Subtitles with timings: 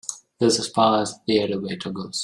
[0.39, 2.19] This is as far as the elevator goes.